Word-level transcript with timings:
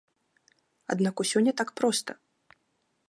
Аднак 0.95 1.15
усё 1.25 1.37
не 1.49 1.53
так 1.61 1.69
проста. 1.83 2.11